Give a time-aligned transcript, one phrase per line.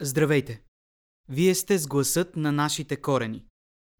[0.00, 0.62] Здравейте!
[1.28, 3.44] Вие сте с гласът на нашите корени.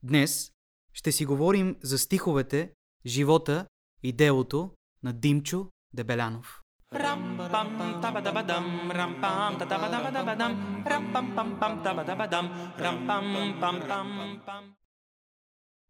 [0.03, 0.51] Днес
[0.93, 2.73] ще си говорим за стиховете,
[3.07, 3.67] живота
[4.03, 4.71] и делото
[5.03, 6.63] на Димчо Дебелянов.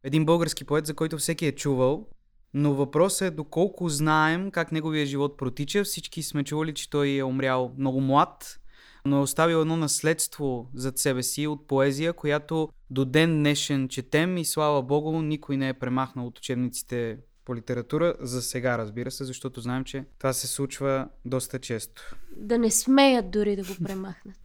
[0.05, 2.09] Един български поет, за който всеки е чувал,
[2.55, 5.85] но въпросът е доколко знаем как неговия живот протича.
[5.85, 8.59] Всички сме чували, че той е умрял много млад,
[9.09, 14.37] но е оставил едно наследство зад себе си от поезия, която до ден днешен четем
[14.37, 19.25] и слава богу никой не е премахнал от учебниците по литература, за сега разбира се,
[19.25, 22.17] защото знаем, че това се случва доста често.
[22.37, 24.37] Да не смеят дори да го премахнат.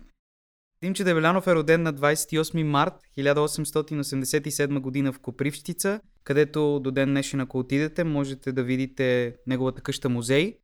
[0.82, 7.40] Димче Дебелянов е роден на 28 март 1887 година в Копривщица, където до ден днешен,
[7.40, 10.58] ако отидете, можете да видите неговата къща музей.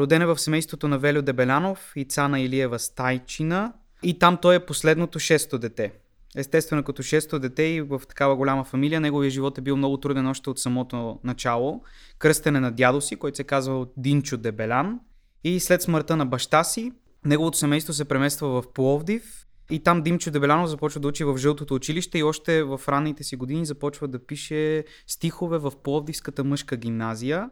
[0.00, 3.72] Роден е в семейството на Велю Дебелянов и Цана Илиева Стайчина
[4.02, 5.92] и там той е последното шесто дете.
[6.36, 10.26] Естествено, като шесто дете и в такава голяма фамилия, неговия живот е бил много труден
[10.26, 11.82] още от самото начало.
[12.18, 15.00] Кръстен е на дядо си, който се казва Динчо Дебелян.
[15.44, 16.92] И след смъртта на баща си,
[17.24, 21.74] неговото семейство се премества в Пловдив и там Димчо Дебелянов започва да учи в Жълтото
[21.74, 27.50] училище и още в ранните си години започва да пише стихове в Пловдивската мъжка гимназия.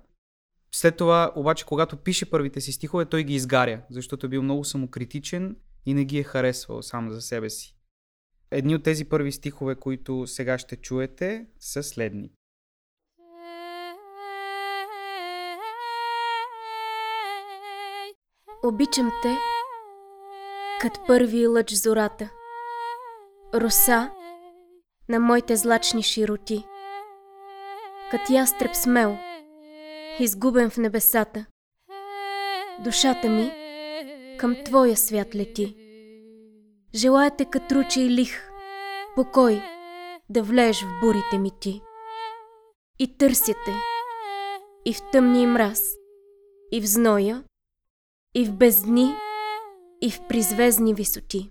[0.72, 4.64] След това, обаче, когато пише първите си стихове, той ги изгаря, защото е бил много
[4.64, 7.76] самокритичен и не ги е харесвал сам за себе си.
[8.50, 12.30] Едни от тези първи стихове, които сега ще чуете, са следни.
[18.64, 19.36] Обичам те,
[20.80, 22.30] кът първи лъч зората,
[23.54, 24.10] роса
[25.08, 26.64] на моите злачни широти,
[28.10, 29.18] кът ястреб смел,
[30.20, 31.46] изгубен в небесата.
[32.84, 33.52] Душата ми
[34.38, 35.76] към твоя свят лети.
[36.94, 38.50] Желаете катруче и лих,
[39.14, 39.62] покой
[40.28, 41.82] да влееш в бурите ми ти.
[42.98, 43.74] И търсяте,
[44.84, 45.94] и в тъмни мраз,
[46.72, 47.44] и в зноя,
[48.34, 49.14] и в бездни,
[50.00, 51.50] и в призвездни висоти.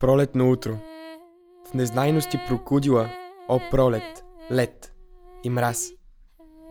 [0.00, 0.78] Пролетно утро.
[1.70, 3.10] В незнайности прокудила,
[3.48, 4.97] о пролет, лед
[5.44, 5.90] и мраз.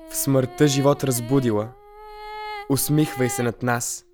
[0.09, 1.69] В смъртта живот разбудила.
[2.69, 4.05] Усмихвай се над нас.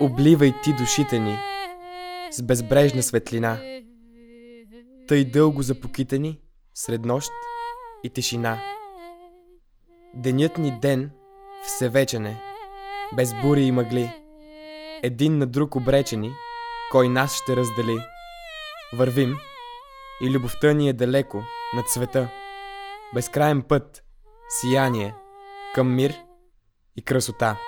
[0.00, 1.38] Обливай ти душите ни
[2.30, 3.58] с безбрежна светлина.
[5.08, 6.40] Тъй дълго запокитани
[6.74, 7.30] сред нощ
[8.04, 8.62] и тишина.
[10.14, 11.10] Денят ни ден
[11.66, 12.40] всевечен е,
[13.16, 14.12] без бури и мъгли.
[15.02, 16.32] Един на друг обречени,
[16.90, 17.98] кой нас ще раздели.
[18.92, 19.36] Вървим
[20.22, 21.42] и любовта ни е далеко
[21.74, 22.28] над света.
[23.16, 24.04] Безкраен път,
[24.48, 25.14] сияние,
[25.74, 26.14] към мир
[26.96, 27.58] и красота.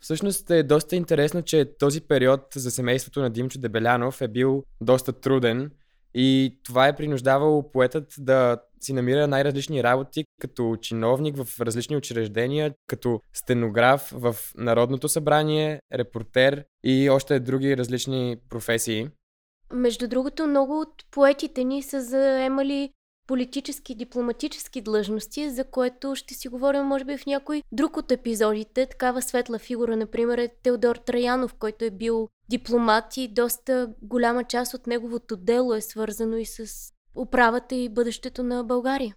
[0.00, 5.12] Всъщност е доста интересно, че този период за семейството на Димчо Дебелянов е бил доста
[5.12, 5.70] труден
[6.14, 12.74] и това е принуждавало поетът да си намира най-различни работи, като чиновник в различни учреждения,
[12.86, 19.08] като стенограф в Народното събрание, репортер и още други различни професии.
[19.72, 22.92] Между другото, много от поетите ни са заемали
[23.26, 28.86] политически, дипломатически длъжности, за което ще си говорим, може би, в някой друг от епизодите.
[28.86, 34.74] Такава светла фигура, например, е Теодор Траянов, който е бил дипломат и доста голяма част
[34.74, 39.16] от неговото дело е свързано и с управата и бъдещето на България.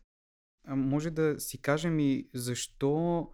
[0.68, 3.28] А може да си кажем и защо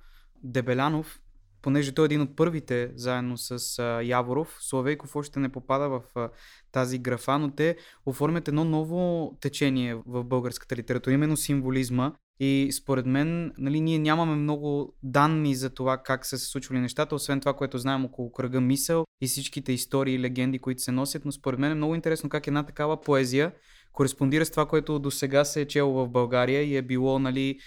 [0.44, 1.19] Дебелянов,
[1.67, 6.01] понеже той е един от първите, заедно с а, Яворов, Славейков още не попада в
[6.16, 6.29] а,
[6.72, 12.13] тази графа, но те оформят едно ново течение в българската литература, именно символизма.
[12.39, 17.16] И според мен, нали, ние нямаме много данни за това как са се случвали нещата,
[17.16, 21.25] освен това, което знаем около кръга мисъл и всичките истории и легенди, които се носят,
[21.25, 23.51] но според мен е много интересно как една такава поезия
[23.97, 27.59] кореспондира с това, което до сега се е чело в България и е било, нали,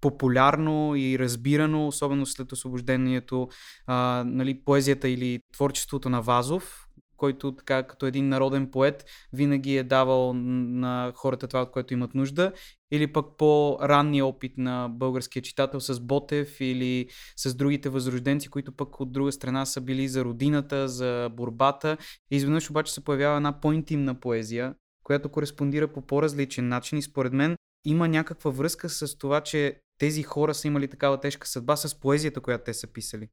[0.00, 3.48] популярно и разбирано, особено след освобождението,
[3.86, 6.88] а, нали, поезията или творчеството на Вазов,
[7.18, 12.14] който така като един народен поет винаги е давал на хората това, от което имат
[12.14, 12.52] нужда,
[12.90, 19.00] или пък по-ранния опит на българския читател с Ботев или с другите възрожденци, които пък
[19.00, 21.96] от друга страна са били за родината, за борбата.
[22.30, 24.74] И изведнъж обаче се появява една по-интимна поезия,
[25.04, 30.22] която кореспондира по по-различен начин и според мен има някаква връзка с това, че тези
[30.22, 33.28] хора са имали такава тежка съдба с поезията, която те са писали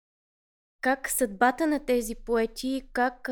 [0.81, 3.29] как съдбата на тези поети, как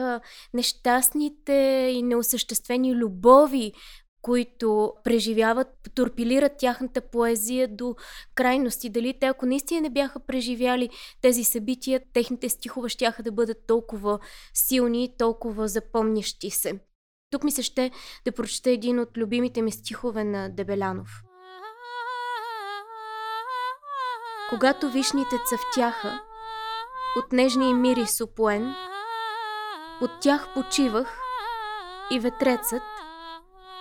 [0.53, 1.53] нещастните
[1.93, 3.73] и неосъществени любови
[4.23, 7.95] които преживяват, торпилират тяхната поезия до
[8.35, 8.89] крайности.
[8.89, 10.89] Дали те, ако наистина не бяха преживяли
[11.21, 14.19] тези събития, техните стихове ще да бъдат толкова
[14.53, 16.79] силни, толкова запомнящи се.
[17.29, 17.91] Тук ми се ще
[18.25, 21.32] да прочета един от любимите ми стихове на Дебелянов.
[24.49, 26.19] Когато вишните цъфтяха,
[27.15, 28.75] от нежния мирис опоен,
[29.99, 31.19] под тях почивах
[32.11, 32.83] и ветрецът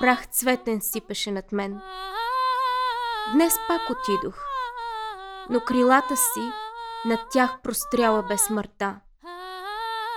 [0.01, 1.81] прах цветен сипеше над мен.
[3.33, 4.39] Днес пак отидох,
[5.51, 6.53] но крилата си
[7.05, 8.97] над тях простряла без смъртта.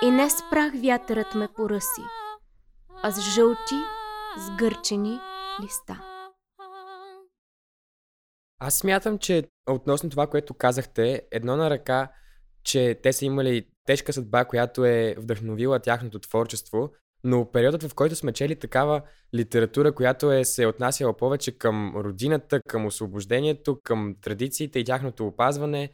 [0.01, 2.03] И не спрах вятърът ме поръси,
[3.03, 3.81] а с жълти,
[4.37, 5.19] сгърчени
[5.61, 6.14] листа.
[8.59, 12.11] Аз смятам, че относно това, което казахте, едно на ръка,
[12.63, 16.91] че те са имали тежка съдба, която е вдъхновила тяхното творчество,
[17.23, 19.01] но периодът, в който сме чели такава
[19.35, 25.89] литература, която е се отнасяла повече към родината, към освобождението, към традициите и тяхното опазване,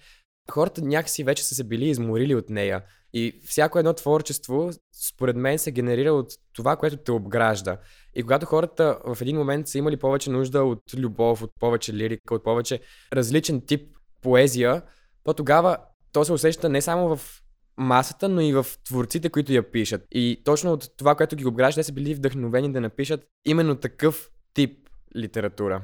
[0.51, 2.81] хората някакси вече са се били изморили от нея.
[3.13, 4.69] И всяко едно творчество,
[5.07, 7.77] според мен, се генерира от това, което те обгражда.
[8.15, 12.36] И когато хората в един момент са имали повече нужда от любов, от повече лирика,
[12.36, 12.80] от повече
[13.13, 14.81] различен тип поезия,
[15.24, 15.77] то тогава
[16.13, 17.42] то се усеща не само в
[17.77, 20.01] масата, но и в творците, които я пишат.
[20.12, 24.89] И точно от това, което ги обгражда, са били вдъхновени да напишат именно такъв тип
[25.18, 25.81] литература.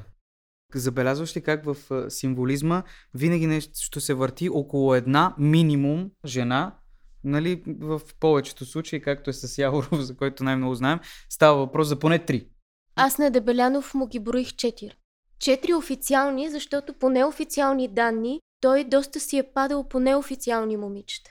[0.74, 1.76] Забелязваш ли как в
[2.10, 2.82] символизма
[3.14, 6.78] винаги нещо се върти около една минимум жена,
[7.24, 10.98] нали, в повечето случаи, както е с Яворов, за който най-много знаем,
[11.28, 12.48] става въпрос за поне три.
[12.96, 14.96] Аз на Дебелянов му ги броих четири.
[15.38, 21.30] Четири официални, защото по неофициални данни той доста си е падал по неофициални момичета.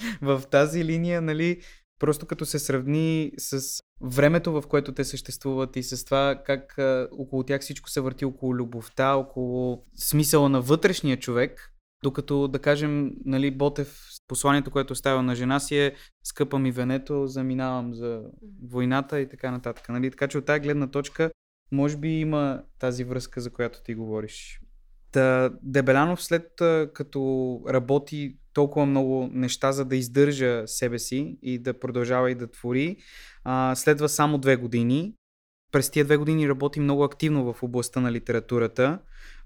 [0.22, 1.62] в тази линия, нали,
[2.00, 7.08] просто като се сравни с времето, в което те съществуват и с това как а,
[7.12, 13.12] около тях всичко се върти около любовта, около смисъла на вътрешния човек, докато, да кажем,
[13.24, 15.94] нали, Ботев, посланието, което оставя на жена си е
[16.24, 18.22] скъпа ми венето, заминавам за
[18.70, 19.88] войната и така нататък.
[19.88, 20.10] Нали?
[20.10, 21.30] Така че от тази гледна точка,
[21.72, 24.60] може би има тази връзка, за която ти говориш.
[25.12, 26.46] Та, Дебелянов след
[26.94, 32.50] като работи толкова много неща, за да издържа себе си и да продължава и да
[32.50, 32.96] твори,
[33.44, 35.14] а, следва само две години.
[35.72, 38.98] През тия две години работи много активно в областта на литературата.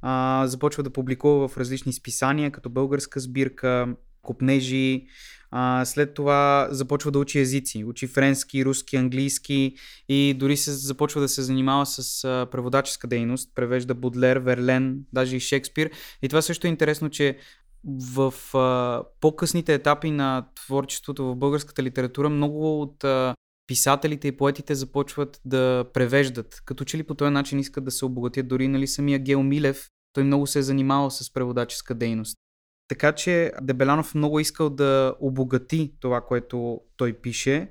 [0.03, 5.07] А, започва да публикува в различни списания, като българска сбирка, купнежи,
[5.51, 7.85] а, след това започва да учи езици.
[7.85, 9.75] Учи френски, руски, английски
[10.09, 13.55] и дори се започва да се занимава с а, преводаческа дейност.
[13.55, 15.91] Превежда Будлер, Верлен, даже и Шекспир.
[16.23, 17.39] И това също е интересно, че
[18.15, 23.35] в а, по-късните етапи на творчеството в българската литература много от а,
[23.67, 26.63] писателите и поетите започват да превеждат.
[26.65, 28.49] Като че ли по този начин искат да се обогатят.
[28.49, 32.39] Дори нали, самия Гео Милев, той много се е занимавал с преводаческа дейност.
[32.89, 37.71] Така че Дебелянов много искал да обогати това, което той пише,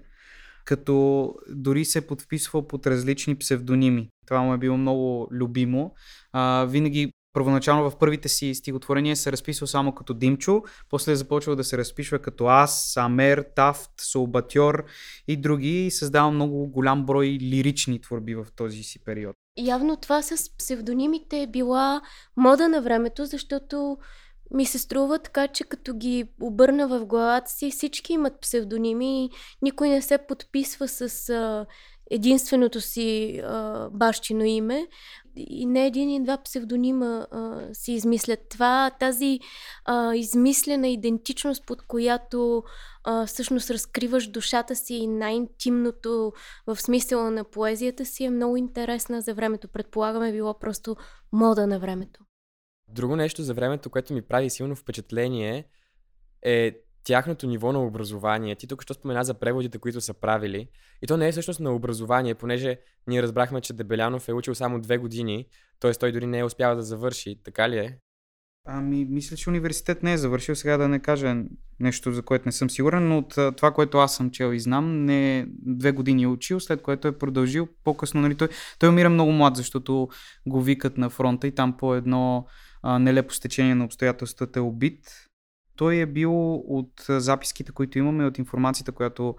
[0.65, 4.09] като дори се е подписвал под различни псевдоними.
[4.27, 5.93] Това му е било много любимо.
[6.31, 11.55] А, винаги първоначално в първите си стихотворения се разписва само като Димчо, после е започва
[11.55, 14.85] да се разпишва като Аз, Амер, Тафт, Солбатьор
[15.27, 19.35] и други и създава много голям брой лирични творби в този си период.
[19.57, 22.01] Явно това с псевдонимите е била
[22.37, 23.97] мода на времето, защото
[24.53, 29.29] ми се струва така, че като ги обърна в главата си, всички имат псевдоними и
[29.61, 31.65] никой не се подписва с а,
[32.11, 34.87] единственото си а, бащино име.
[35.35, 38.91] И не един и два псевдонима а, си измислят това.
[38.99, 39.39] Тази
[39.85, 42.63] а, измислена идентичност, под която
[43.03, 46.33] а, всъщност разкриваш душата си и най-интимното
[46.67, 49.67] в смисъла на поезията си е много интересна за времето.
[49.67, 50.95] Предполагаме било просто
[51.31, 52.19] мода на времето.
[52.93, 55.65] Друго нещо за времето, което ми прави силно впечатление
[56.41, 58.55] е тяхното ниво на образование.
[58.55, 60.67] Ти тук що спомена за преводите, които са правили.
[61.01, 64.81] И то не е всъщност на образование, понеже ние разбрахме, че Дебелянов е учил само
[64.81, 65.45] две години,
[65.79, 65.91] т.е.
[65.91, 67.39] той дори не е успял да завърши.
[67.43, 67.97] Така ли е?
[68.65, 70.55] Ами, мисля, че университет не е завършил.
[70.55, 71.35] Сега да не кажа
[71.79, 75.05] нещо, за което не съм сигурен, но от това, което аз съм чел и знам,
[75.05, 77.67] не две години е учил, след което е продължил.
[77.83, 80.09] По-късно, нали, той, той умира много млад, защото
[80.47, 82.45] го викат на фронта и там по едно
[82.83, 84.99] а, нелепо стечение на обстоятелствата е убит.
[85.75, 89.35] Той е бил от записките, които имаме, от информацията, която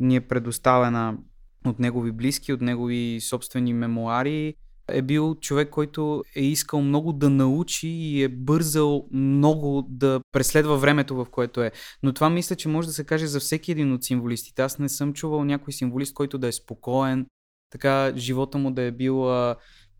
[0.00, 1.18] ни е предоставена
[1.66, 4.54] от негови близки, от негови собствени мемуари,
[4.88, 10.76] е бил човек, който е искал много да научи и е бързал много да преследва
[10.76, 11.72] времето, в което е.
[12.02, 14.62] Но това мисля, че може да се каже за всеки един от символистите.
[14.62, 17.26] Аз не съм чувал някой символист, който да е спокоен,
[17.70, 19.24] така живота му да е бил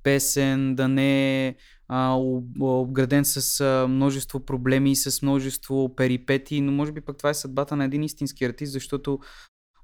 [0.02, 1.54] песен, да не е
[1.88, 2.16] а,
[2.61, 7.76] обграден с а, множество проблеми, с множество перипети, но може би пък това е съдбата
[7.76, 9.18] на един истински артист, защото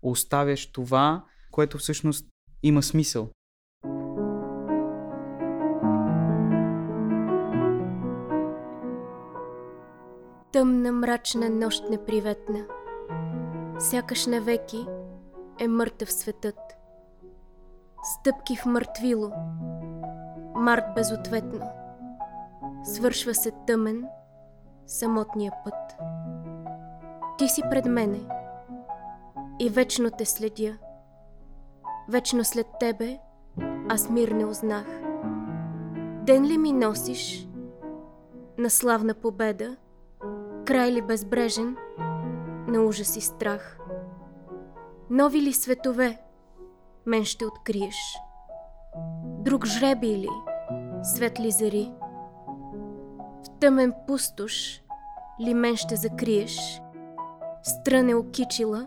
[0.02, 2.26] оставяш това, което всъщност
[2.62, 3.30] има смисъл.
[10.52, 12.66] Тъмна, мрачна нощ неприветна,
[13.78, 14.87] сякаш навеки
[15.60, 16.56] е мъртъв светът.
[18.02, 19.32] Стъпки в мъртвило,
[20.68, 21.70] март безответно,
[22.84, 24.08] свършва се тъмен,
[24.87, 25.75] самотния път.
[27.38, 28.20] Ти си пред мене
[29.60, 30.78] и вечно те следя.
[32.08, 33.18] Вечно след тебе
[33.88, 34.87] аз мир не узнах.
[36.22, 37.48] Ден ли ми носиш
[38.58, 39.76] на славна победа–
[40.66, 41.76] край ли безбрежен
[42.66, 43.78] на ужас и страх?
[45.10, 46.18] Нови ли светове
[47.06, 47.96] мен ще откриеш?
[49.38, 50.28] Друг жреби ли,
[51.02, 51.93] светли зари?
[53.45, 54.83] В тъмен пустош
[55.40, 56.83] ли мен ще закриеш?
[57.62, 58.87] Стране окичила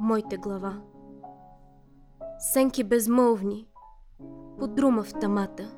[0.00, 0.72] моите глава.
[2.38, 3.68] Сенки безмълвни,
[4.58, 5.70] подрума в тамата.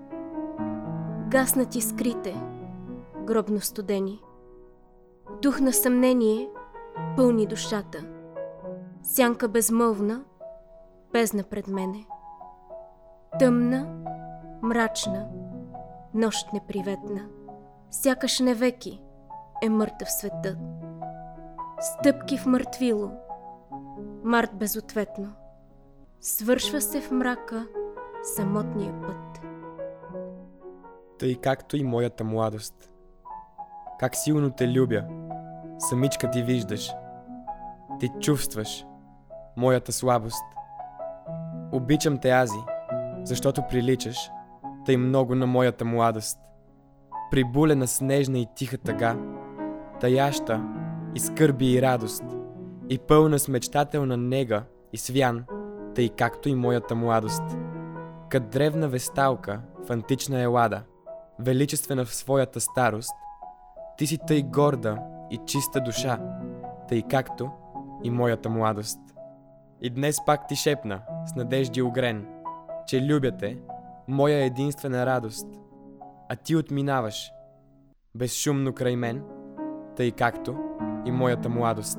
[1.28, 2.42] Гаснати скрите,
[3.24, 4.22] гробно студени.
[5.42, 6.50] Дух на съмнение
[7.16, 8.04] пълни душата.
[9.02, 10.24] Сянка безмълвна,
[11.12, 12.06] бездна пред мене.
[13.38, 14.04] Тъмна,
[14.62, 15.28] мрачна,
[16.14, 17.28] нощ неприветна.
[17.90, 19.02] Сякаш невеки
[19.62, 20.58] е мъртъв светът.
[21.80, 23.10] Стъпки в мъртвило,
[24.24, 25.32] март безответно.
[26.20, 27.66] Свършва се в мрака
[28.22, 29.40] самотния път.
[31.18, 32.90] Тъй както и моята младост–
[34.00, 35.04] как силно те любя.
[35.78, 36.92] Самичка ти виждаш.
[37.98, 38.84] Ти чувстваш
[39.56, 40.44] моята слабост.
[41.72, 42.58] Обичам те ази,
[43.24, 44.30] защото приличаш
[44.86, 46.38] тъй много на моята младост.
[47.30, 49.16] Прибулена снежна и тиха тъга,
[50.00, 50.62] таяща
[51.14, 52.24] и скърби и радост,
[52.88, 55.44] и пълна с мечтателна нега и свян,
[55.94, 57.42] тъй както и моята младост.
[58.28, 60.82] Кът древна весталка в антична елада,
[61.38, 63.14] величествена в своята старост–
[64.00, 64.98] ти си тъй горда
[65.30, 66.18] и чиста душа,
[66.88, 67.50] тъй както
[68.04, 69.00] и моята младост.
[69.80, 72.26] И днес пак ти шепна, с надежди огрен,
[72.86, 73.56] че любя те,
[74.10, 75.46] моя единствена радост,
[76.28, 77.30] а ти отминаваш,
[78.14, 79.22] безшумно край мен,
[79.96, 80.56] тъй както
[81.06, 81.98] и моята младост.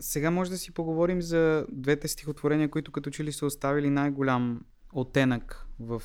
[0.00, 4.60] Сега може да си поговорим за двете стихотворения, които като че ли са оставили най-голям
[4.92, 6.02] оттенък в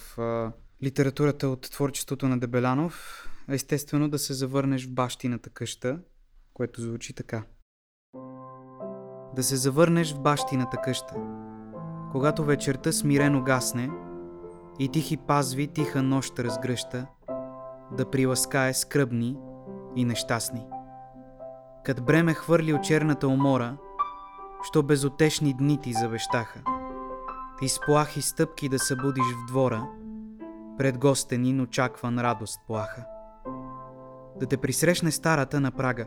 [0.83, 5.99] литературата от творчеството на Дебелянов, естествено да се завърнеш в бащината къща,
[6.53, 7.43] което звучи така.
[9.35, 11.15] Да се завърнеш в бащината къща,
[12.13, 13.89] когато вечерта смирено гасне
[14.79, 17.07] и тихи пазви тиха нощ разгръща,
[17.91, 19.37] да приласкае скръбни
[19.95, 20.65] и нещастни.
[21.85, 23.77] Кът бреме хвърли от черната умора,
[24.63, 26.59] що безотешни дни ти завещаха.
[27.59, 29.87] Ти с плахи стъпки да събудиш в двора–
[30.77, 33.05] пред гостенин очакван радост плаха.
[34.39, 36.05] Да те присрещне старата на прага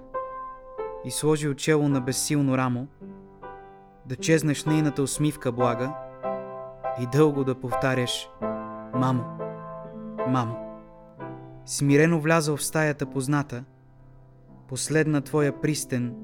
[1.04, 2.86] и сложи очело на безсилно рамо,
[4.06, 5.94] да чезнеш нейната усмивка блага
[7.00, 8.28] и дълго да повтаряш
[8.94, 9.24] «Мамо,
[10.28, 10.56] мамо».
[11.66, 13.64] Смирено влязъл в стаята позната,
[14.68, 16.14] последна твоя пристен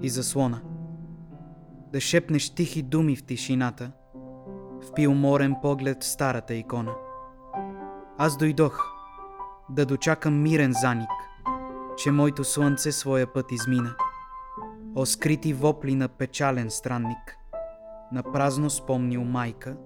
[0.00, 0.60] и заслона.
[1.92, 3.92] Да шепнеш тихи думи в тишината,
[4.90, 6.92] впи уморен поглед в старата икона–
[8.20, 8.86] аз дойдох
[9.70, 11.10] да дочакам мирен заник,
[11.96, 13.94] че моето слънце своя път измина.
[14.94, 17.36] О скрити вопли на печален странник,
[18.12, 19.76] на празно спомнил майка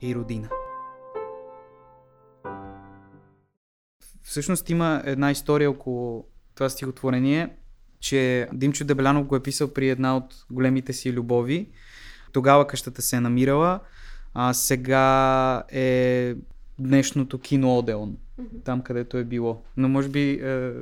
[0.00, 0.48] и родина.
[4.22, 7.56] Всъщност има една история около това стихотворение,
[8.00, 11.70] че Димчо Дебелянов го е писал при една от големите си любови.
[12.32, 13.80] Тогава къщата се е намирала,
[14.34, 16.34] а сега е
[16.78, 18.64] днешното кино Одеон, mm-hmm.
[18.64, 19.62] там където е било.
[19.76, 20.72] Но може би е,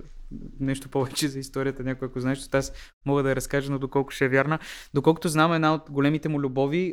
[0.60, 2.72] нещо повече за историята, някой ако знаеш, аз
[3.06, 4.58] мога да я разкажа, но доколко ще е вярна.
[4.94, 6.92] Доколкото знам, една от големите му любови, е,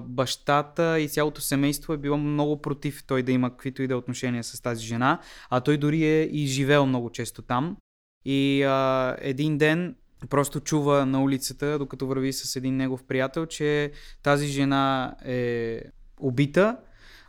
[0.00, 3.96] бащата и цялото семейство е било много против той да има каквито и да е
[3.96, 7.76] отношения с тази жена, а той дори е и живеел много често там.
[8.24, 9.96] И е, един ден
[10.30, 15.80] просто чува на улицата, докато върви с един негов приятел, че тази жена е
[16.20, 16.76] убита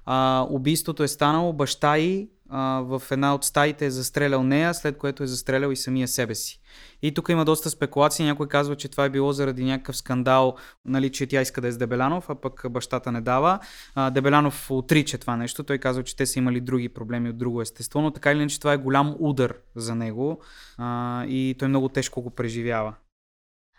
[0.06, 5.24] а, убийството е станало, баща и в една от стаите е застрелял нея, след което
[5.24, 6.62] е застрелял и самия себе си.
[7.02, 8.26] И тук има доста спекулации.
[8.26, 11.72] Някой казва, че това е било заради някакъв скандал, нали, че тя иска да е
[11.72, 13.60] с Дебелянов, а пък бащата не дава.
[13.96, 15.64] А, Дебелянов отрича това нещо.
[15.64, 18.60] Той казва, че те са имали други проблеми от друго естество, но така или иначе
[18.60, 20.42] това е голям удар за него
[20.78, 22.94] а, и той много тежко го преживява.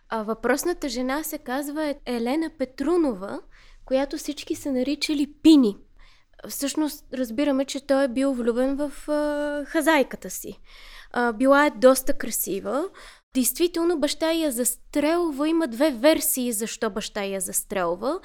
[0.09, 3.41] А въпросната жена се казва Елена Петрунова,
[3.85, 5.77] която всички са наричали Пини.
[6.49, 10.61] Всъщност разбираме, че той е бил влюбен в а, хазайката си.
[11.13, 12.89] А, била е доста красива.
[13.35, 15.49] Действително баща я застрелва.
[15.49, 18.21] Има две версии защо баща я застрелва.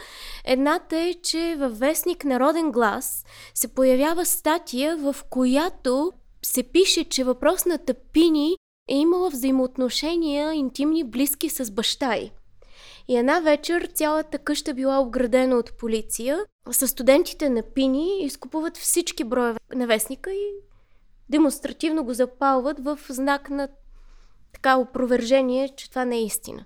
[0.46, 6.12] Едната е, че във вестник Народен глас се появява статия, в която
[6.46, 8.56] се пише, че въпросната Пини
[8.90, 12.32] е имала взаимоотношения интимни близки с баща й.
[13.08, 16.40] И една вечер цялата къща била обградена от полиция.
[16.72, 20.48] С студентите на Пини изкупуват всички броеве на вестника и
[21.30, 23.68] демонстративно го запалват в знак на
[24.54, 26.66] така опровержение, че това не е истина.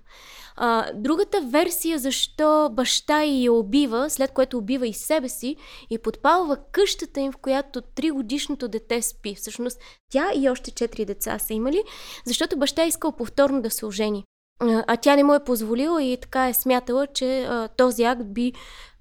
[0.56, 5.56] А, другата версия защо баща й я убива, след което убива и себе си
[5.90, 9.34] и подпалва къщата им, в която тригодишното дете спи.
[9.34, 11.82] Всъщност тя и още четири деца са имали,
[12.24, 14.24] защото баща е искал повторно да се ожени.
[14.60, 18.52] А тя не му е позволила и така е смятала, че този акт би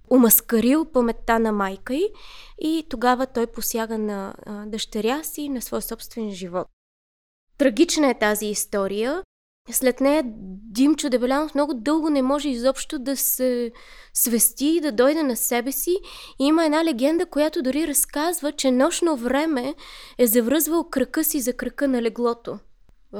[0.10, 2.10] умаскарил паметта на майка й
[2.60, 4.34] и тогава той посяга на
[4.68, 6.68] дъщеря си, на своя собствен живот.
[7.58, 9.24] Трагична е тази история.
[9.72, 10.24] След нея
[10.72, 13.72] Димчо Дебелянов много дълго не може изобщо да се
[14.14, 15.98] свести и да дойде на себе си.
[16.40, 19.76] И има една легенда, която дори разказва, че нощно време
[20.18, 22.60] е завръзвал кръка си за кръка на леглото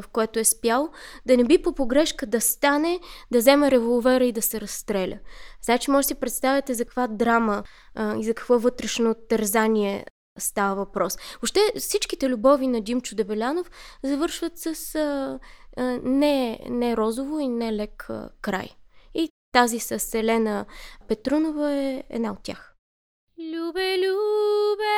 [0.02, 0.90] в което е спял,
[1.26, 3.00] да не би по погрешка да стане,
[3.32, 5.20] да вземе револвера и да се разстреля.
[5.62, 7.64] Значи може да си представяте за каква драма
[7.96, 10.06] а, и за какво вътрешно тързание
[10.40, 11.18] става въпрос.
[11.44, 13.72] Още всичките любови на Димчо Дебелянов
[14.04, 15.40] завършват с а,
[15.78, 18.70] а, не, не розово и не лек а, край.
[19.14, 20.66] И тази с Елена
[21.08, 22.76] Петрунова е една от тях.
[23.40, 24.96] Любе, любе,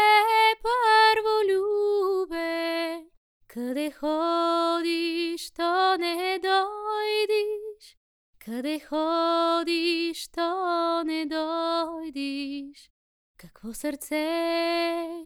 [0.63, 3.06] първо любе,
[3.57, 7.97] къде ходиш, то не дойдиш,
[8.45, 12.89] къде ходиш, то не дойдиш.
[13.37, 14.25] Какво сърце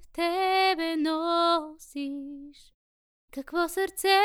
[0.01, 2.73] в тебе носиш?
[3.31, 4.19] Какво сърце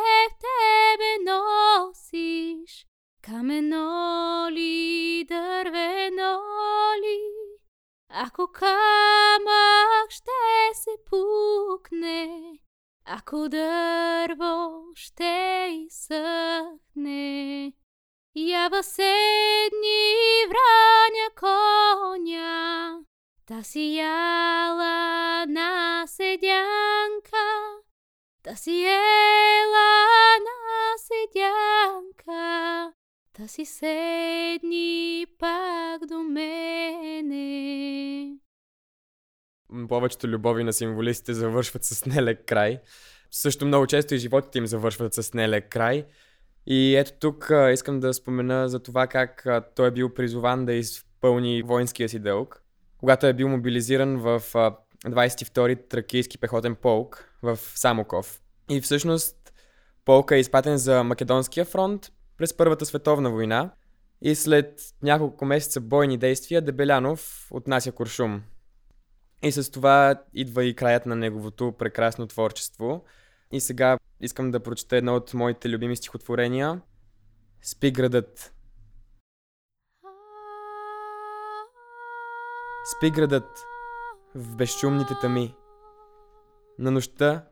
[0.00, 2.86] в тебе носиш?
[3.22, 6.40] Камено ли, дървено
[7.02, 7.20] ли?
[8.08, 10.30] Ако камък ще
[10.74, 12.39] се пукне,
[13.12, 17.72] ако дърво ще изсъхне.
[18.36, 20.14] Ява седни
[20.48, 23.00] враня коня,
[23.46, 27.46] Та си яла на седянка,
[28.42, 30.06] та си ела
[30.38, 32.92] на седянка,
[33.32, 37.40] та си седни пак до мене.
[39.88, 42.80] Повечето любови на символистите завършват с нелек край.
[43.30, 46.06] Също много често и животите им завършват с нелек край.
[46.66, 50.66] И ето тук а, искам да спомена за това как а, той е бил призован
[50.66, 52.62] да изпълни воинския си дълг
[53.00, 54.42] когато е бил мобилизиран в
[55.06, 58.40] 22-ти тракийски пехотен полк в Самоков.
[58.70, 59.36] И всъщност
[60.04, 63.70] полка е изпратен за Македонския фронт през Първата световна война
[64.22, 68.42] и след няколко месеца бойни действия Дебелянов отнася Куршум.
[69.42, 73.04] И с това идва и краят на неговото прекрасно творчество.
[73.52, 76.80] И сега искам да прочета едно от моите любими стихотворения.
[77.62, 78.54] Спи градът.
[82.96, 83.64] Спи градът
[84.34, 85.54] в безшумните тъми.
[86.78, 87.44] На нощта,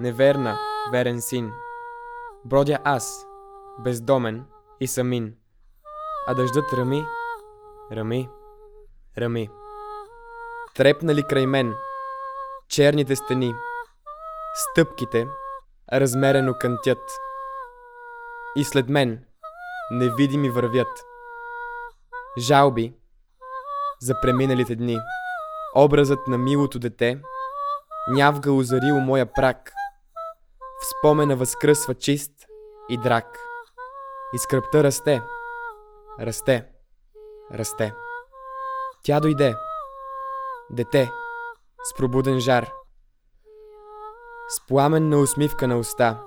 [0.00, 0.58] неверна,
[0.92, 1.50] верен син.
[2.44, 3.26] Бродя аз,
[3.78, 4.44] бездомен
[4.80, 5.36] и самин.
[6.26, 7.04] А дъждът рами,
[7.92, 8.28] рами,
[9.18, 9.50] рами.
[10.76, 11.74] Трепнали край мен
[12.68, 13.54] черните стени,
[14.54, 15.26] стъпките
[15.92, 16.98] размерено кънтят.
[18.56, 19.24] И след мен
[19.90, 21.04] невидими вървят.
[22.38, 22.94] Жалби,
[24.00, 24.98] за преминалите дни.
[25.76, 27.20] Образът на милото дете
[28.08, 29.72] нявга озарил моя прак.
[30.82, 32.32] В спомена възкръсва чист
[32.88, 33.38] и драк.
[34.34, 35.22] И скръпта расте,
[36.20, 36.66] расте,
[37.52, 37.94] расте.
[39.02, 39.54] Тя дойде,
[40.70, 41.10] дете,
[41.84, 42.70] с пробуден жар,
[44.48, 46.22] с пламенна усмивка на уста,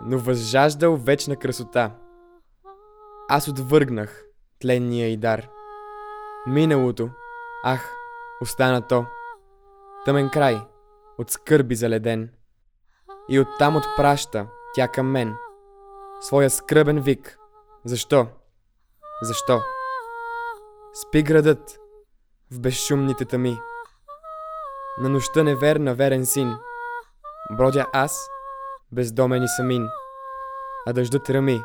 [0.00, 1.90] но възжаждал вечна красота.
[3.28, 4.24] Аз отвъргнах
[4.60, 5.48] тленния и дар.
[6.46, 7.10] Миналото,
[7.64, 7.92] ах,
[8.42, 9.06] остана то.
[10.04, 10.60] Тъмен край,
[11.18, 12.30] от скърби заледен.
[13.28, 15.36] И оттам отпраща тя към мен
[16.20, 17.38] своя скръбен вик.
[17.84, 18.26] Защо?
[19.22, 19.60] Защо?
[20.92, 21.78] Спи градът
[22.50, 23.58] в безшумните тъми.
[25.00, 26.54] На нощта неверна верен син.
[27.52, 28.28] Бродя аз,
[28.92, 29.86] бездомен и самин.
[30.86, 31.60] А дъждът рами,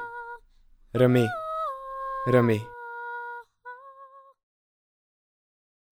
[0.95, 1.27] рами,
[2.27, 2.67] рами.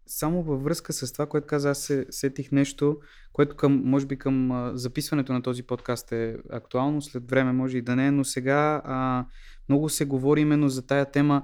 [0.07, 2.97] Само във връзка с това, което каза, аз се сетих нещо,
[3.33, 7.81] което към, може би към записването на този подкаст е актуално, след време може и
[7.81, 9.25] да не, но сега а,
[9.69, 11.43] много се говори именно за тая тема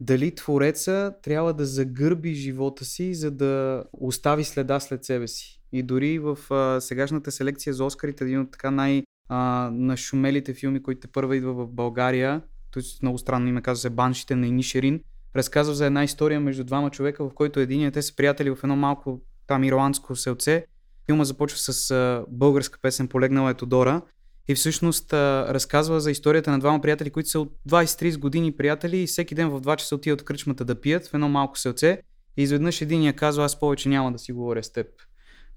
[0.00, 5.60] дали Твореца трябва да загърби живота си, за да остави следа след себе си.
[5.72, 10.82] И дори в а, сегашната селекция за Оскарите, един от така най- а, нашумелите филми,
[10.82, 12.82] които първа идва в България, т.е.
[13.02, 15.00] много странно име казва се Баншите на Инишерин,
[15.36, 18.76] разказва за една история между двама човека, в който единият те са приятели в едно
[18.76, 20.64] малко там ирландско селце.
[21.06, 24.02] Филма започва с а, българска песен Полегнала е Тодора
[24.50, 29.02] и всъщност а, разказва за историята на двама приятели, които са от 20-30 години приятели
[29.02, 32.02] и всеки ден в 2 часа отиват в кръчмата да пият в едно малко селце
[32.36, 34.86] и изведнъж единия казва аз повече няма да си говоря с теб.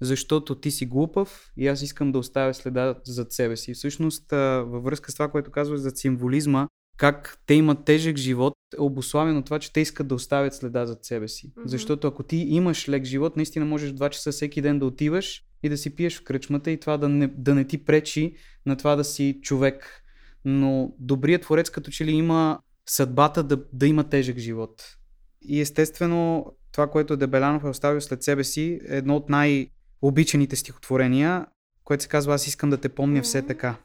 [0.00, 3.74] Защото ти си глупав и аз искам да оставя следа зад себе си.
[3.74, 8.52] Всъщност а, във връзка с това, което казваш за символизма, как те имат тежък живот,
[8.78, 11.50] е обославено това, че те искат да оставят следа зад себе си.
[11.50, 11.66] Mm-hmm.
[11.66, 15.68] Защото ако ти имаш лек живот, наистина можеш 2 часа всеки ден да отиваш и
[15.68, 18.34] да си пиеш в кръчмата и това да не, да не ти пречи
[18.66, 20.02] на това да си човек.
[20.44, 24.96] Но добрият творец като че ли има съдбата да, да има тежък живот.
[25.42, 31.46] И естествено, това, което Дебелянов е оставил след себе си, е едно от най-обичаните стихотворения,
[31.84, 33.76] което се казва Аз искам да те помня все така.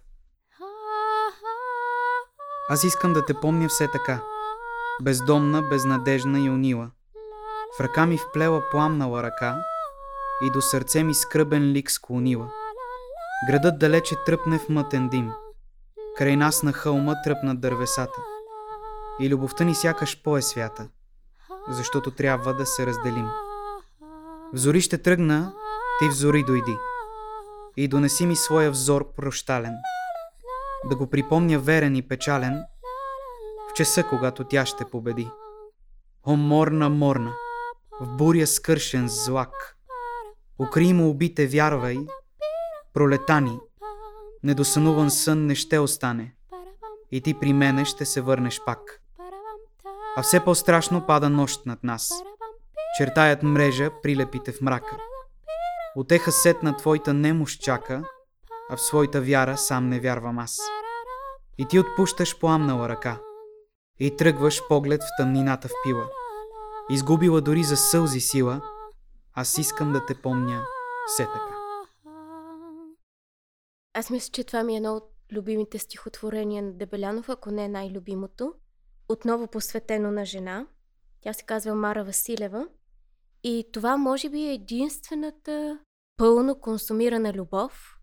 [2.72, 4.39] Аз искам да те помня все така.
[5.02, 6.92] Бездомна, безнадежна и унила.
[7.78, 9.64] В ръка ми вплела пламнала ръка
[10.42, 12.52] и до сърце ми скръбен лик склонила.
[13.48, 15.32] Градът далече тръпне в мътен дим.
[16.18, 18.22] Край нас на хълма тръпнат дървесата.
[19.20, 20.88] И любовта ни сякаш по-е свята,
[21.70, 23.28] защото трябва да се разделим.
[24.54, 25.54] В зори ще тръгна,
[26.00, 26.76] ти в зори дойди.
[27.78, 29.74] И донеси ми своя взор прощален–
[30.86, 32.64] да го припомня верен и печален
[33.70, 35.30] в часа, когато тя ще победи.
[36.26, 37.34] О, морна, морна,
[38.02, 39.78] в буря скършен злак,
[40.60, 41.98] укри му убите, вярвай,
[42.94, 43.60] пролета ни,
[44.44, 46.36] недосънуван сън не ще остане,
[47.12, 49.02] и ти при мене ще се върнеш пак.
[50.18, 52.12] А все по-страшно пада нощ над нас.
[52.98, 54.98] Чертаят мрежа, прилепите в мрака.
[55.96, 58.04] Отеха сет на твоята немощ чака–
[58.70, 60.60] а в своята вяра сам не вярвам аз.
[61.58, 63.20] И ти отпущаш пламнала ръка
[64.00, 66.10] и тръгваш поглед в тъмнината в пила.
[66.90, 68.62] Изгубила дори за сълзи сила,
[69.34, 70.64] аз искам да те помня
[71.08, 71.56] все така.
[73.94, 77.70] Аз мисля, че това ми е едно от любимите стихотворения на Дебелянов, ако не е
[77.70, 78.54] най-любимото.
[79.10, 80.68] Отново посветено на жена.
[81.22, 82.68] Тя се казва Мара Василева.
[83.44, 85.80] И това може би е единствената
[86.18, 87.99] пълно консумирана любов,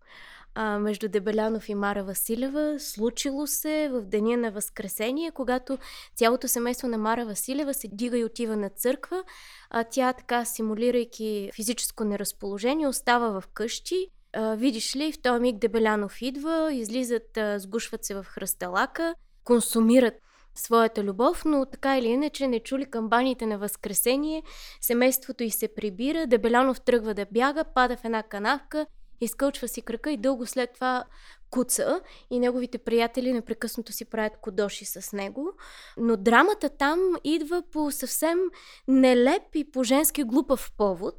[0.59, 2.79] а, между Дебелянов и Мара Василева.
[2.79, 5.77] Случило се в деня на Възкресение, когато
[6.15, 9.23] цялото семейство на Мара Василева се дига и отива на църква.
[9.69, 14.07] А тя така, симулирайки физическо неразположение, остава в къщи.
[14.33, 20.13] А, видиш ли, в този миг Дебелянов идва, излизат, а, сгушват се в хръсталака, консумират
[20.55, 24.43] своята любов, но така или иначе не чули камбаните на Възкресение,
[24.81, 28.85] семейството й се прибира, Дебелянов тръгва да бяга, пада в една канавка
[29.21, 31.03] изкълчва си кръка и дълго след това
[31.49, 35.51] куца и неговите приятели непрекъснато си правят кодоши с него.
[35.97, 38.39] Но драмата там идва по съвсем
[38.87, 41.15] нелеп и по женски глупав повод.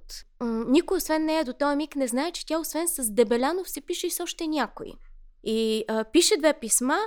[0.66, 4.06] Никой освен нея до този миг не знае, че тя освен с Дебелянов се пише
[4.06, 4.92] и с още някой.
[5.44, 6.98] И а, пише две писма,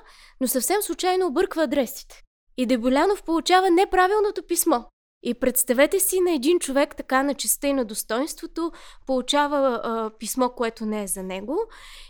[0.41, 2.21] но съвсем случайно обърква адресите.
[2.58, 4.80] И Дебелянов получава неправилното писмо.
[5.23, 8.71] И представете си на един човек така на честа и на достоинството,
[9.07, 11.60] получава а, писмо, което не е за него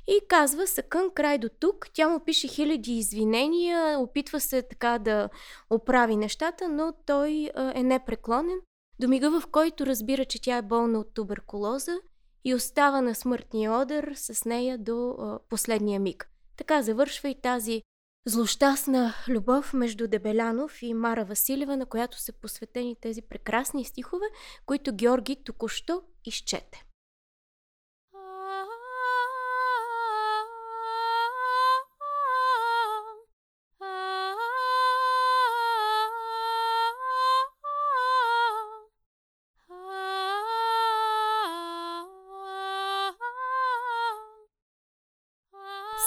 [0.08, 1.88] и казва съкън край до тук.
[1.94, 5.30] Тя му пише хиляди извинения, опитва се така да
[5.70, 8.60] оправи нещата, но той а, е непреклонен.
[9.00, 11.98] До мига, в който разбира, че тя е болна от туберкулоза
[12.46, 16.28] и остава на смъртния одър с нея до а, последния миг.
[16.58, 17.82] Така завършва и тази
[18.26, 24.26] злощастна любов между Дебелянов и Мара Василева, на която са посветени тези прекрасни стихове,
[24.66, 26.84] които Георги току-що изчете.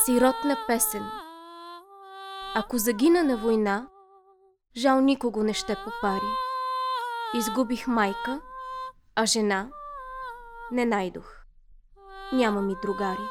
[0.07, 1.23] Сиротна песен
[2.56, 3.88] Ако загина на война,
[4.76, 6.26] жал никого не ще попари.
[7.34, 8.40] Изгубих майка,
[9.14, 9.68] а жена
[10.72, 11.36] не найдох.
[12.32, 13.28] Няма ми другари.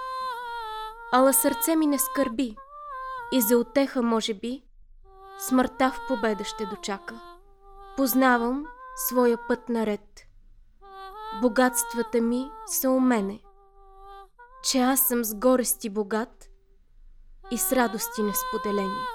[1.12, 2.56] Ала сърце ми не скърби
[3.32, 4.64] и за отеха, може би,
[5.40, 7.22] смъртта в победа ще дочака.
[7.98, 10.22] Познавам своя път наред.
[11.42, 13.40] Богатствата ми са у мене,
[14.64, 16.50] че аз съм с горести богат
[17.52, 19.06] и с радости несподелени.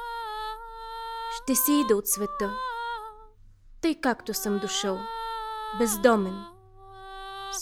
[1.36, 2.52] Ще си ида от света,
[3.80, 4.98] тъй както съм дошъл,
[5.78, 6.44] бездомен,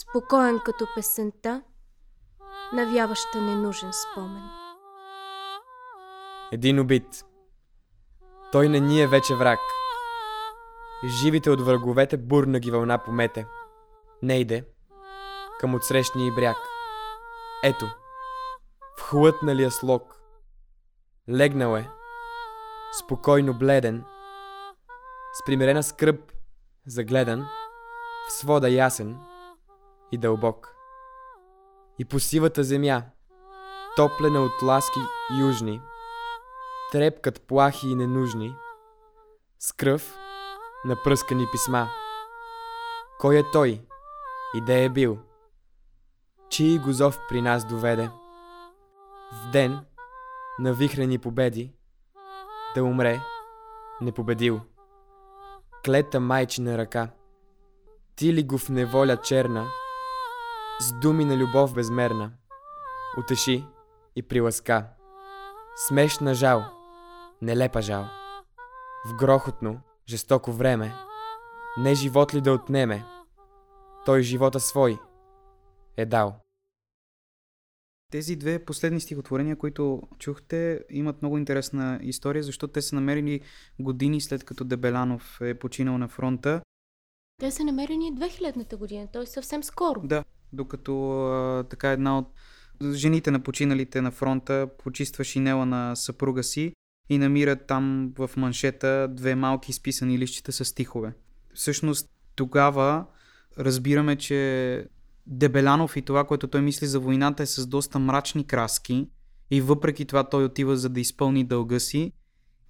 [0.01, 1.61] спокоен като песента,
[2.73, 4.49] навяваща ненужен спомен.
[6.51, 7.25] Един убит.
[8.51, 9.59] Той не ни е вече враг.
[11.05, 13.45] Живите от враговете бурна ги вълна помете.
[14.21, 14.65] Не иде
[15.59, 16.57] към отсрещния бряг.
[17.63, 17.85] Ето,
[18.97, 20.16] в хлътналия слог.
[21.29, 21.89] Легнал е,
[22.99, 24.03] спокойно бледен,
[25.33, 26.31] с примирена скръп,
[26.85, 27.47] загледан,
[28.27, 29.17] в свода ясен
[30.11, 30.69] и дълбок.
[31.99, 33.03] И по сивата земя,
[33.95, 34.99] топлена от ласки
[35.39, 35.81] южни,
[36.91, 38.55] трепкат плахи и ненужни,
[39.59, 40.17] с кръв
[40.85, 41.87] напръскани писма.
[43.19, 43.81] Кой е той
[44.55, 45.19] и де е бил?
[46.49, 48.09] Чий гозов при нас доведе?
[49.33, 49.85] В ден
[50.59, 51.73] на вихрени победи
[52.75, 53.21] да умре
[54.01, 54.61] непобедил.
[55.85, 57.09] Клета майчина ръка,
[58.15, 59.67] ти ли го в неволя черна,
[60.79, 62.31] с думи на любов безмерна,
[63.17, 63.65] утеши
[64.15, 64.85] и приласка.
[65.87, 66.63] Смешна жал,
[67.41, 68.05] нелепа жал.
[69.05, 70.93] В грохотно, жестоко време,
[71.77, 73.05] не живот ли да отнеме,
[74.05, 74.99] той живота свой
[75.97, 76.46] е дал.
[78.11, 83.41] Тези две последни стихотворения, които чухте, имат много интересна история, защото те са намерени
[83.79, 86.61] години след като Дебелянов е починал на фронта.
[87.39, 89.25] Те са намерени 2000-та година, т.е.
[89.25, 90.01] съвсем скоро.
[90.03, 92.27] Да, докато а, така една от
[92.93, 96.73] жените на починалите на фронта почиства шинела на съпруга си
[97.09, 101.13] и намират там в маншета две малки изписани лищчета с стихове.
[101.53, 103.05] Всъщност тогава
[103.59, 104.87] разбираме, че
[105.27, 109.09] Дебелянов и това, което той мисли за войната е с доста мрачни краски
[109.51, 112.13] и въпреки това той отива за да изпълни дълга си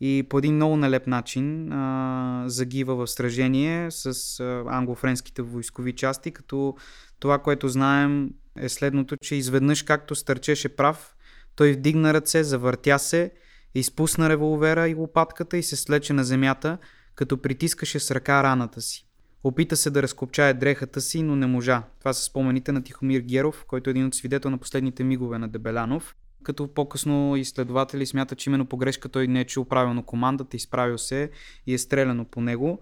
[0.01, 4.05] и по един много нелеп начин а, загива в сражение с
[4.39, 6.75] а, англо-френските войскови части, като
[7.19, 11.15] това, което знаем е следното, че изведнъж както стърчеше прав,
[11.55, 13.31] той вдигна ръце, завъртя се,
[13.75, 16.77] изпусна револвера и лопатката и се слече на земята,
[17.15, 19.06] като притискаше с ръка раната си.
[19.43, 21.83] Опита се да разкопчае дрехата си, но не можа.
[21.99, 25.47] Това са спомените на Тихомир Геров, който е един от свидетел на последните мигове на
[25.47, 26.15] Дебелянов.
[26.43, 30.97] Като по-късно изследователи смятат, че именно по грешка той не е чул правилно командата, изправил
[30.97, 31.29] се
[31.67, 32.79] и е стреляно по него.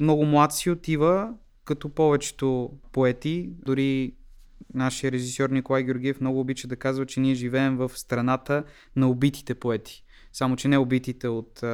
[0.00, 4.14] Много млад си отива, като повечето поети, дори
[4.74, 8.64] нашия режисьор Николай Георгиев много обича да казва, че ние живеем в страната
[8.96, 10.04] на убитите поети.
[10.32, 11.64] Само, че не убитите от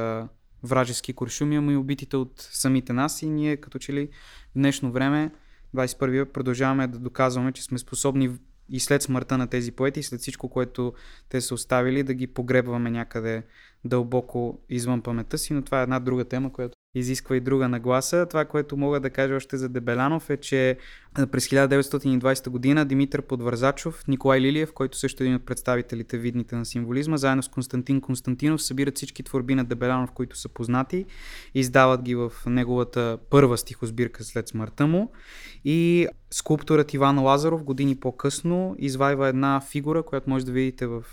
[0.65, 3.21] вражески куршуми, ами убитите от самите нас.
[3.21, 4.09] И ние като че ли
[4.49, 5.31] в днешно време,
[5.75, 8.37] 21 век, продължаваме да доказваме, че сме способни
[8.69, 10.93] и след смъртта на тези поети, след всичко, което
[11.29, 13.43] те са оставили, да ги погребваме някъде
[13.85, 18.25] дълбоко извън паметта си, но това е една друга тема, която изисква и друга нагласа.
[18.29, 20.77] Това, което мога да кажа още за Дебелянов е, че
[21.31, 26.65] през 1920 година Димитър Подвързачов, Николай Лилиев, който също е един от представителите видните на
[26.65, 31.05] символизма, заедно с Константин Константинов събират всички творби на Дебелянов, които са познати,
[31.53, 35.11] издават ги в неговата първа стихосбирка след смъртта му
[35.65, 41.03] и скулпторът Иван Лазаров години по-късно извайва една фигура, която може да видите в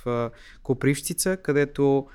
[0.62, 2.06] Копривщица, където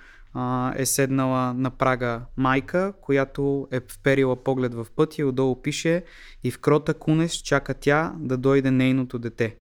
[0.78, 6.04] е седнала на прага майка, която е вперила поглед в пътя и отдолу пише
[6.44, 9.58] и в крота кунес чака тя да дойде нейното дете.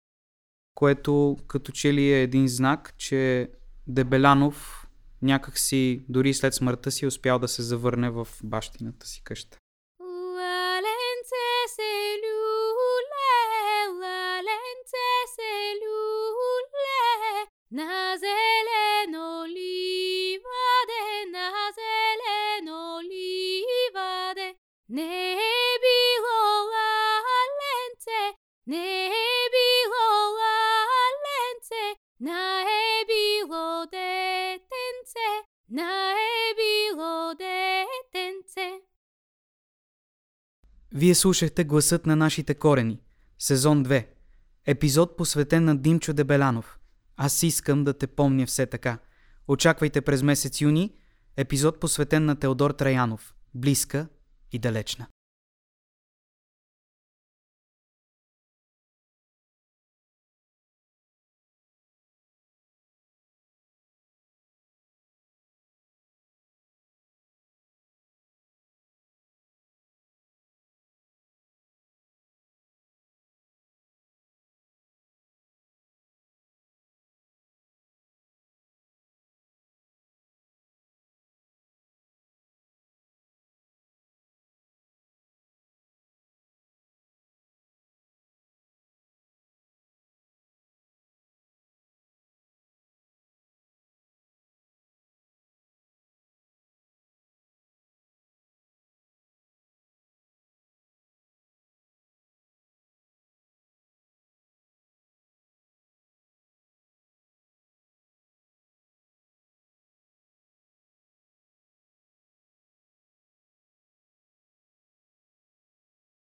[0.74, 3.50] Което като че ли е един знак, че
[3.86, 4.86] Дебелянов
[5.22, 9.59] някакси дори след смъртта си е успял да се завърне в бащината си къща.
[41.00, 43.00] Вие слушахте гласът на нашите корени,
[43.38, 44.06] сезон 2,
[44.66, 46.78] епизод посветен на Димчо Дебелянов–
[47.22, 48.98] аз искам да те помня все така.
[49.48, 50.92] Очаквайте през месец юни
[51.36, 53.34] епизод посветен на Теодор Траянов.
[53.54, 54.06] Близка
[54.52, 55.06] и далечна.